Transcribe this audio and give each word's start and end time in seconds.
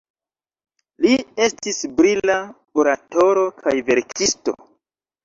Li 1.05 1.11
estis 1.47 1.77
brila 1.99 2.37
oratoro 2.85 3.45
kaj 3.61 3.75
verkisto. 3.91 4.57